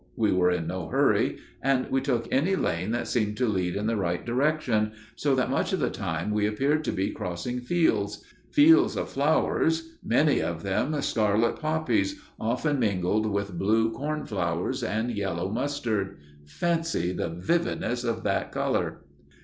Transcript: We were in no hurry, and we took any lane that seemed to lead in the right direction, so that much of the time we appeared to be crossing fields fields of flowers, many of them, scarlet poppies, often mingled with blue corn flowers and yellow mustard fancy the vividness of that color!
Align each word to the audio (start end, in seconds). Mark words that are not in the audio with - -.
We 0.15 0.31
were 0.31 0.49
in 0.49 0.65
no 0.65 0.87
hurry, 0.87 1.37
and 1.61 1.87
we 1.91 2.01
took 2.01 2.27
any 2.31 2.55
lane 2.55 2.89
that 2.89 3.07
seemed 3.07 3.37
to 3.37 3.47
lead 3.47 3.75
in 3.75 3.85
the 3.85 3.95
right 3.97 4.25
direction, 4.25 4.93
so 5.15 5.35
that 5.35 5.51
much 5.51 5.73
of 5.73 5.79
the 5.79 5.91
time 5.91 6.31
we 6.31 6.47
appeared 6.47 6.83
to 6.85 6.91
be 6.91 7.11
crossing 7.11 7.59
fields 7.61 8.23
fields 8.49 8.95
of 8.97 9.09
flowers, 9.09 9.91
many 10.03 10.41
of 10.41 10.63
them, 10.63 10.99
scarlet 11.03 11.59
poppies, 11.59 12.19
often 12.39 12.79
mingled 12.79 13.27
with 13.27 13.59
blue 13.59 13.91
corn 13.91 14.25
flowers 14.25 14.81
and 14.81 15.11
yellow 15.11 15.51
mustard 15.51 16.17
fancy 16.47 17.11
the 17.13 17.29
vividness 17.29 18.03
of 18.03 18.23
that 18.23 18.51
color! 18.51 19.03